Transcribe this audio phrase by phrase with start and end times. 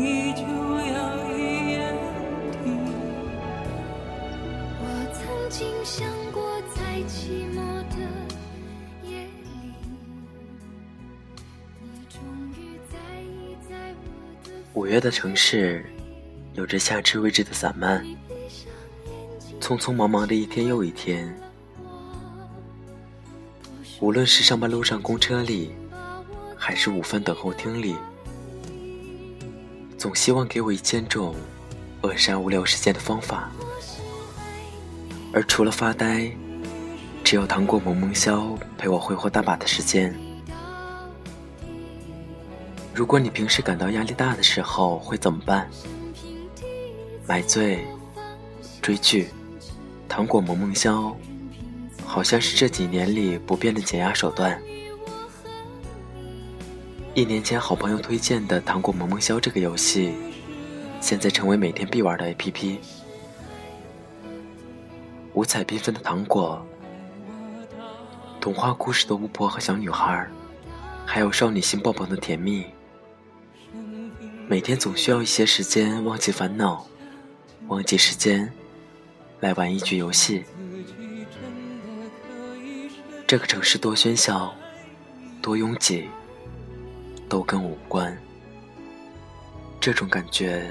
[0.00, 1.10] 轻易就要。
[4.80, 5.20] 我曾
[5.50, 7.96] 经想过，在寂寞的
[9.06, 9.74] 夜里，
[11.82, 12.18] 你终
[12.52, 12.96] 于在
[14.72, 15.84] 五月的城市，
[16.54, 18.02] 有着夏至未至的散漫，
[19.60, 21.30] 匆匆忙忙的一天又一天。
[24.00, 25.74] 无论是上班路上公车里，
[26.56, 27.94] 还是午饭等候厅里，
[30.00, 31.36] 总希望给我一千种
[32.00, 33.52] 扼杀无聊时间的方法。
[35.30, 36.32] 而除了发呆，
[37.22, 40.18] 只有糖果萌萌消陪我挥霍大把的时间。
[42.94, 45.68] 如果你平时感到压力大的时候会怎么办？
[47.26, 47.86] 买醉、
[48.80, 49.28] 追剧、
[50.08, 51.14] 糖果萌萌消。
[52.06, 54.58] 好像是这几年里不变的减压手段。
[57.12, 60.14] 一年前好朋友推荐的《糖果萌萌消》这个游戏，
[61.00, 62.78] 现在成为每天必玩的 APP。
[65.32, 66.64] 五彩缤纷的糖果，
[68.40, 70.24] 童话故事的巫婆和小女孩，
[71.04, 72.64] 还有少女心爆棚的甜蜜。
[74.46, 76.86] 每天总需要一些时间忘记烦恼，
[77.66, 78.52] 忘记时间，
[79.40, 80.44] 来玩一局游戏。
[83.26, 84.54] 这个城市多喧嚣，
[85.42, 86.08] 多拥挤，
[87.30, 88.14] 都跟我无关。
[89.80, 90.68] 这种感觉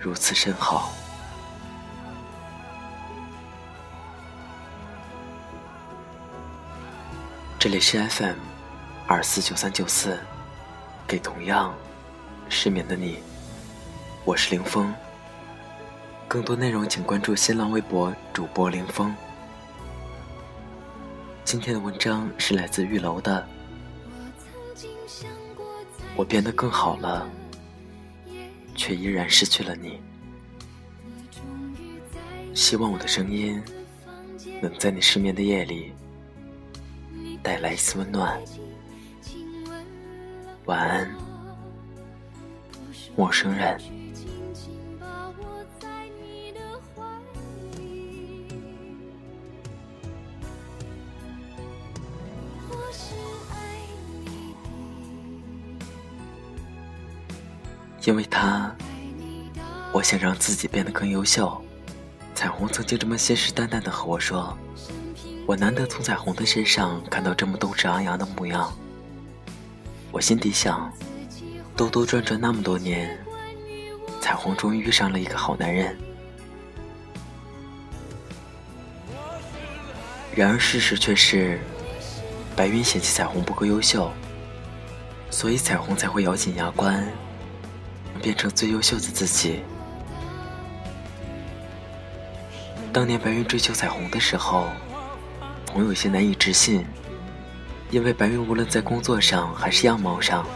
[0.00, 0.90] 如此深好。
[7.58, 8.36] 这里是 FM
[9.06, 10.18] 二四九三九四，
[11.06, 11.74] 给同样
[12.48, 13.18] 失眠的你，
[14.24, 14.94] 我是林峰。
[16.26, 19.14] 更多内容请关注新浪微博主播林峰。
[21.44, 23.46] 今天的文章是来自玉楼的。
[26.16, 27.28] 我变得更好了，
[28.74, 30.00] 却依然失去了你。
[32.54, 33.62] 希望我的声音
[34.60, 35.92] 能在你失眠的夜里
[37.42, 38.40] 带来一丝温暖。
[40.64, 41.14] 晚安，
[43.16, 43.80] 陌生人。
[58.08, 58.74] 因为他，
[59.92, 61.62] 我想让自己变得更优秀。
[62.34, 64.56] 彩虹曾经这么信誓旦旦地和我说
[65.44, 68.72] ：“我难得从彩虹的身上看到这么斗志昂扬的模样。”
[70.10, 70.90] 我心底想，
[71.76, 73.22] 兜兜转转那么多年，
[74.22, 75.94] 彩虹终于遇上了一个好男人。
[80.34, 81.60] 然而事实却是，
[82.56, 84.10] 白云嫌弃彩虹不够优秀，
[85.28, 87.06] 所以彩虹才会咬紧牙关。
[88.18, 89.62] 变成最优秀的自己。
[92.92, 94.68] 当年白云追求彩虹的时候，
[95.74, 96.84] 我有些难以置信，
[97.90, 100.46] 因为白云无论在工作上还是样貌上，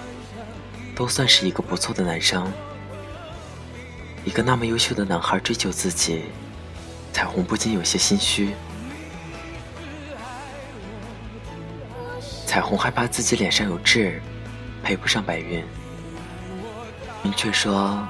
[0.94, 2.50] 都算是一个不错的男生。
[4.24, 6.24] 一个那么优秀的男孩追求自己，
[7.12, 8.54] 彩虹不禁有些心虚。
[12.46, 14.20] 彩虹害怕自己脸上有痣，
[14.82, 15.64] 配不上白云。
[17.22, 18.04] 明确说，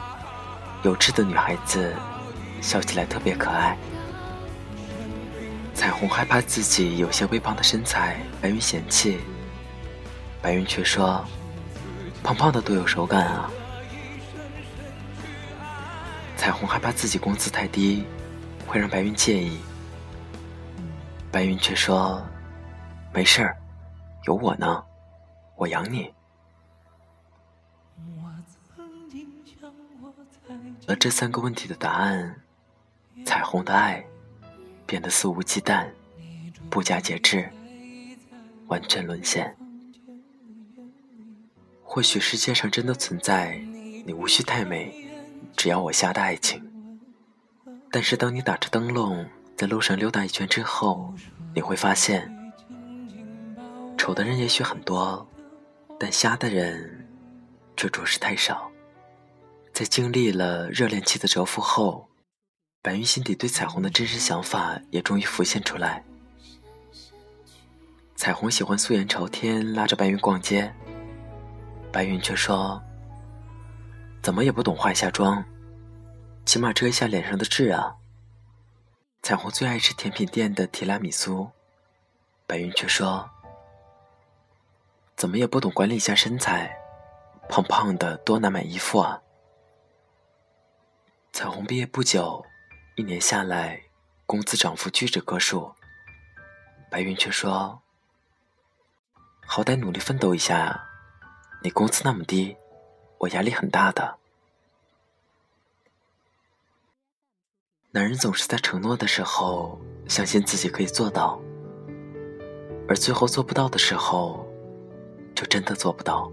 [0.82, 1.94] 有痣的女孩子
[2.62, 3.76] 笑起来特别可爱。
[5.74, 9.20] 彩虹害怕自己有些微胖的身材，白云嫌弃。
[10.40, 11.22] 白云却说，
[12.22, 13.50] 胖胖的多有手感啊。
[16.36, 18.04] 彩虹害怕自己工资太低，
[18.66, 19.60] 会让白云介意。
[21.30, 22.24] 白云却说，
[23.12, 23.56] 没事儿，
[24.24, 24.82] 有我呢，
[25.56, 26.12] 我养你。
[30.86, 32.42] 而这三个问题的答案，
[33.24, 34.04] 彩虹的爱
[34.84, 35.88] 变得肆无忌惮、
[36.68, 37.48] 不加节制，
[38.66, 39.56] 完全沦陷。
[41.82, 43.56] 或许世界上真的存在
[44.04, 45.08] 你无需太美，
[45.56, 46.68] 只要我瞎的爱情。
[47.90, 49.24] 但是当你打着灯笼
[49.54, 51.14] 在路上溜达一圈之后，
[51.54, 52.28] 你会发现，
[53.96, 55.28] 丑的人也许很多，
[56.00, 57.06] 但瞎的人
[57.76, 58.71] 却着实太少。
[59.82, 62.08] 在经历了热恋期的蛰伏后，
[62.82, 66.04] 白云心底对彩虹的真实想法也终于浮现出来。
[68.14, 70.72] 彩虹喜欢素颜朝天，拉着白云逛街，
[71.90, 72.80] 白云却说
[74.22, 75.44] ：“怎么也不懂化一下妆，
[76.46, 77.96] 起码遮一下脸上的痣啊。”
[79.20, 81.50] 彩虹最爱吃甜品店的提拉米苏，
[82.46, 83.28] 白云却说
[85.18, 86.72] ：“怎么也不懂管理一下身材，
[87.48, 89.20] 胖胖的多难买衣服啊。”
[91.32, 92.44] 彩虹毕业不久，
[92.94, 93.84] 一年下来，
[94.26, 95.72] 工资涨幅屈指可数。
[96.90, 97.80] 白云却说
[99.46, 100.90] ：“好歹努力奋斗一下啊！
[101.62, 102.54] 你工资那么低，
[103.16, 104.18] 我压力很大的。”
[107.92, 111.40] 男人总是在承诺的时候相信自己可以做到，
[112.86, 114.46] 而最后做不到的时候，
[115.34, 116.30] 就真的做不到。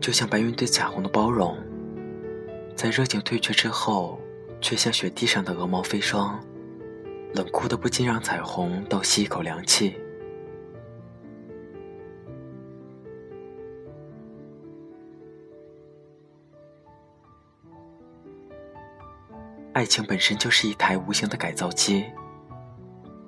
[0.00, 1.60] 就像白云对彩虹的包容。
[2.76, 4.20] 在热情退却之后，
[4.60, 6.38] 却像雪地上的鹅毛飞霜，
[7.32, 9.96] 冷酷的不禁让彩虹倒吸一口凉气。
[19.72, 22.04] 爱情本身就是一台无形的改造机，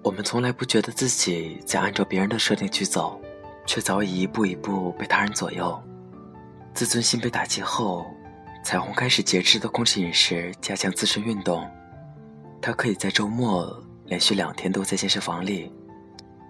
[0.02, 3.18] 我们从来不觉得自己在按照别人的设定去走，
[3.64, 5.82] 却早已一步一步被他人左右，
[6.74, 8.06] 自尊心被打击后。
[8.68, 11.66] 彩虹开始节制的控制饮食，加强自身运动。
[12.60, 15.72] 她可以在周末连续两天都在健身房里，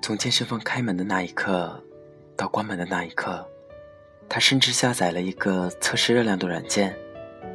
[0.02, 1.80] 从健身房开门的那一刻
[2.36, 3.48] 到关门的那一刻，
[4.28, 6.92] 她甚至下载了一个测试热量的软件。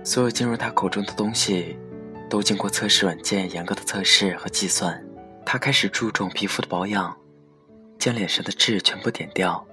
[0.02, 1.78] 所有进入她口中的东西，
[2.30, 5.06] 都经过测试软件严格的测试和计算。
[5.46, 7.14] 她开始注重皮肤的保养，
[8.00, 9.68] 将脸上的痣全部点掉，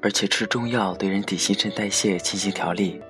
[0.00, 3.02] 而且吃中药对人体新陈代谢进行调理。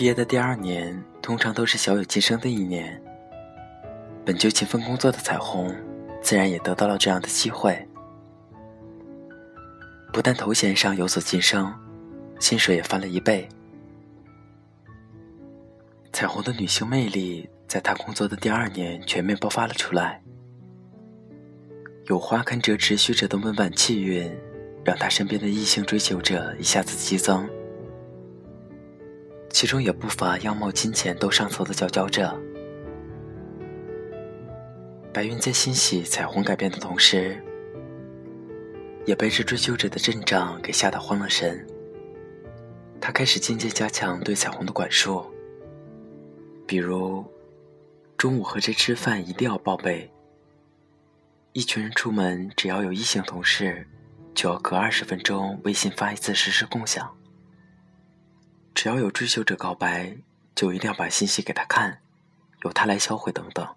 [0.00, 2.98] 毕业的第二年，通常都是小有晋升的一年。
[4.24, 5.76] 本就勤奋工作的彩虹，
[6.22, 7.86] 自然也得到了这样的机会。
[10.10, 11.70] 不但头衔上有所晋升，
[12.38, 13.46] 薪水也翻了一倍。
[16.14, 20.22] 彩虹的女性魅力，在她工作的第二年全面爆发了出来。
[22.06, 24.34] 有花堪折直须折的温婉气韵，
[24.82, 27.46] 让她身边的异性追求者一下子激增。
[29.50, 32.40] 其中也不乏样貌、金钱都上头的佼佼者。
[35.12, 37.42] 白云在欣喜彩虹改变的同时，
[39.04, 41.66] 也被这追求者的阵仗给吓得慌了神。
[43.00, 45.24] 他开始渐渐加强对彩虹的管束，
[46.66, 47.24] 比如
[48.16, 50.10] 中午和谁吃饭一定要报备。
[51.52, 53.84] 一群人出门，只要有异性同事，
[54.32, 57.16] 就要隔二十分钟微信发一次实时共享。
[58.74, 60.16] 只要有追求者告白，
[60.54, 62.02] 就一定要把信息给他看，
[62.62, 63.76] 由他来销毁等等。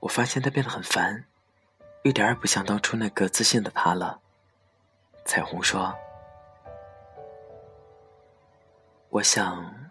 [0.00, 1.26] 我发现他变得很烦，
[2.02, 4.20] 一点也不像当初那个自信的他了。
[5.24, 5.94] 彩虹说
[9.10, 9.90] ：“我想，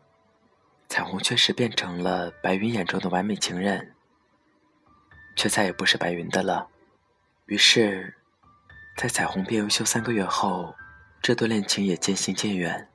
[0.90, 3.96] 彩虹确实变成了白云眼中的完美情人，
[5.36, 6.68] 却再也不是白云的了。”
[7.46, 8.18] 于是，
[8.98, 10.76] 在彩虹变优秀三个月后。
[11.22, 12.88] 这段恋情也渐行渐远。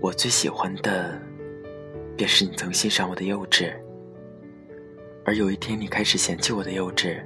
[0.00, 1.20] 我最喜欢的，
[2.16, 3.72] 便是你曾欣赏我的幼稚，
[5.24, 7.22] 而有一天你开始嫌弃我的幼稚，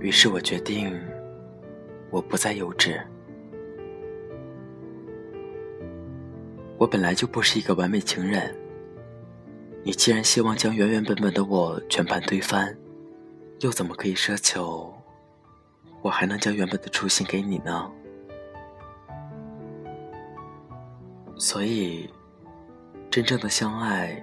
[0.00, 1.00] 于是我决定，
[2.10, 3.00] 我不再幼稚。
[6.76, 8.54] 我本来就不是一个完美情人。
[9.84, 12.76] 你既然希望将原原本本的我全盘推翻，
[13.60, 14.92] 又怎么可以奢求
[16.02, 17.90] 我还能将原本的初心给你呢？
[21.38, 22.10] 所以，
[23.10, 24.20] 真正的相爱，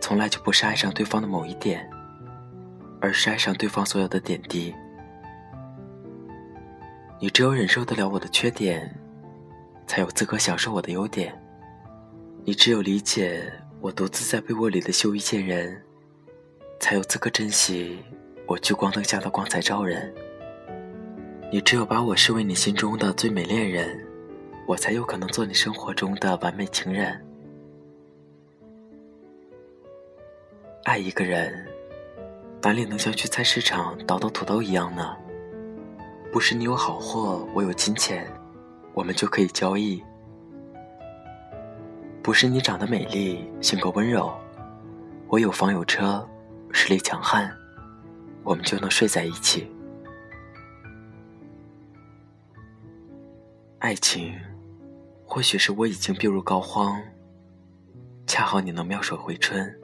[0.00, 1.88] 从来就不是爱上对方的某一点，
[3.00, 4.74] 而是爱上对方所有的点滴。
[7.20, 8.98] 你只有忍受得了我的缺点，
[9.86, 11.38] 才有资格享受我的优点。
[12.44, 13.52] 你只有理解。
[13.80, 15.80] 我独自在被窝里的羞于见人，
[16.80, 17.98] 才有资格珍惜
[18.44, 20.12] 我聚光灯下的光彩照人。
[21.52, 24.04] 你只有把我视为你心中的最美恋人，
[24.66, 27.24] 我才有可能做你生活中的完美情人。
[30.82, 31.64] 爱一个人，
[32.60, 35.16] 哪里能像去菜市场倒倒土豆一样呢？
[36.32, 38.26] 不是你有好货，我有金钱，
[38.92, 40.02] 我们就可以交易。
[42.28, 44.30] 不是你长得美丽，性格温柔，
[45.28, 46.28] 我有房有车，
[46.70, 47.50] 实力强悍，
[48.44, 49.66] 我们就能睡在一起。
[53.78, 54.38] 爱情，
[55.24, 57.00] 或许是我已经病入膏肓，
[58.26, 59.74] 恰好你能妙手回春，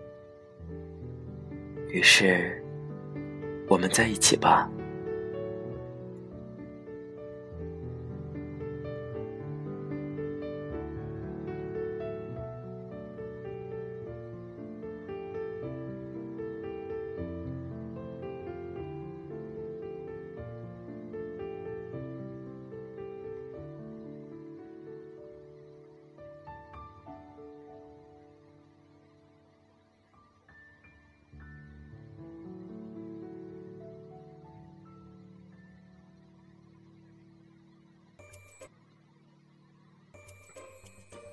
[1.88, 2.62] 于是，
[3.70, 4.68] 我们在一起吧。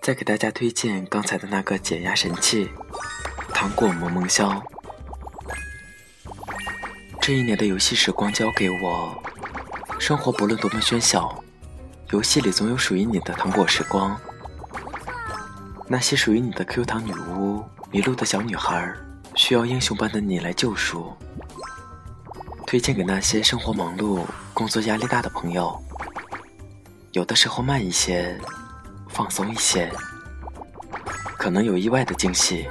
[0.01, 2.67] 再给大家推荐刚才的那个解压神器——
[3.53, 4.60] 糖果萌萌消。
[7.22, 9.24] 这一年的游戏时光交给我，
[10.00, 11.43] 生活不论多么喧嚣，
[12.10, 14.20] 游戏里总有属于你的糖果时光。
[15.88, 18.91] 那些属于你的 Q 糖女巫、迷路的小女孩，
[19.36, 21.15] 需要英雄般的你来救赎。
[22.65, 25.79] 推荐给那些生活忙碌、工作压力大的朋友。
[27.12, 28.39] 有的时候慢一些，
[29.22, 29.88] 放松一些，
[31.38, 32.68] 可能有意外的惊喜。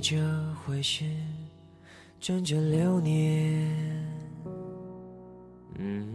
[0.00, 0.16] 这
[0.64, 1.04] 回事，
[2.18, 3.70] 整整六年。
[5.76, 6.08] 嗯，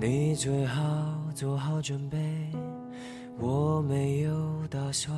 [0.00, 0.82] 你最好
[1.34, 2.50] 做好准备，
[3.38, 5.14] 我没有打算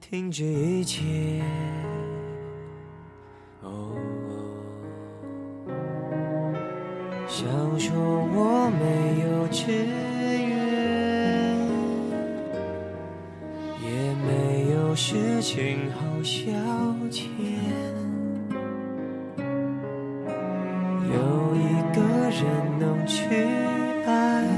[0.00, 1.42] 停止一切。
[15.54, 16.50] 情好消
[17.10, 17.28] 遣。
[21.12, 21.60] 有一
[21.94, 22.40] 个人
[22.80, 23.26] 能去
[24.06, 24.48] 爱，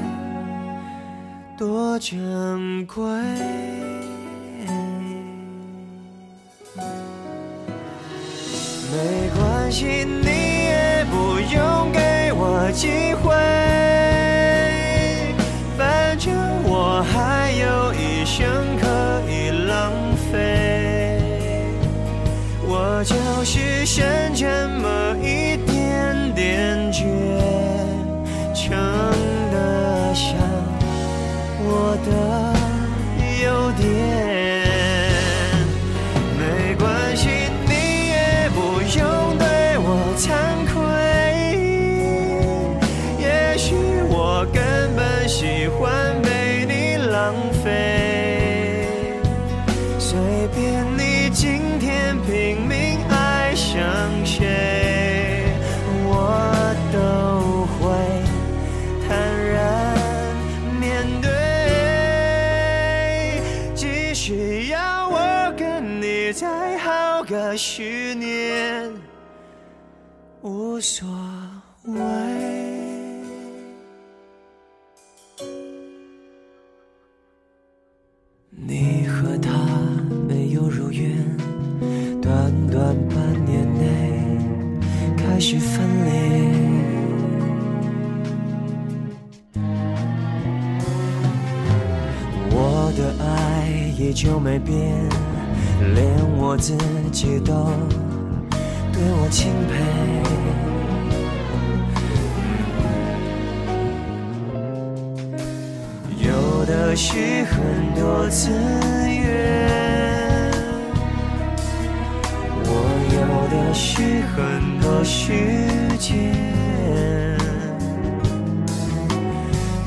[1.59, 3.74] 多珍贵。
[31.66, 32.12] 我的
[33.42, 34.03] 优点。
[64.26, 68.90] 只要我跟你再耗个十年，
[70.40, 71.07] 无所
[71.83, 72.74] 谓。
[94.25, 94.75] 就没变，
[95.95, 96.07] 连
[96.38, 96.75] 我自
[97.12, 97.52] 己都
[98.90, 99.75] 对我钦佩。
[106.26, 107.54] 有的是很
[107.95, 108.49] 多资
[109.07, 110.50] 源，
[112.64, 112.73] 我
[113.12, 113.16] 有
[113.50, 115.35] 的是很多时
[115.99, 116.33] 间。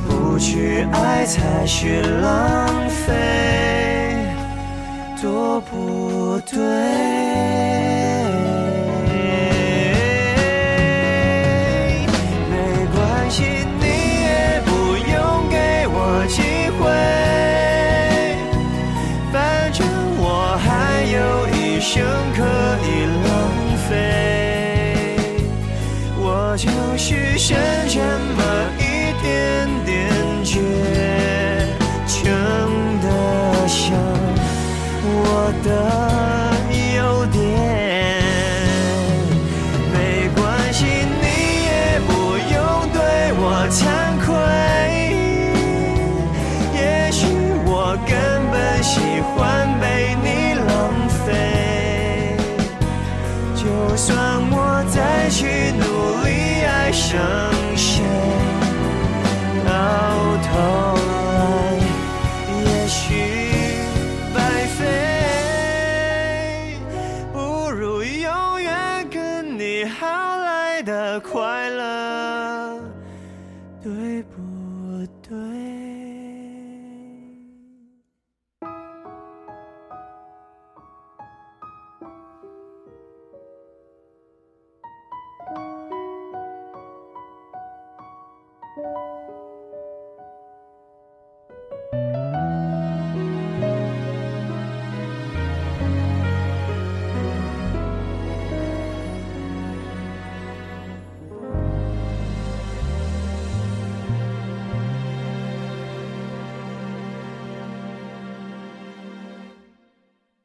[0.08, 3.16] 不去爱才是浪费，
[5.22, 7.07] 多不对。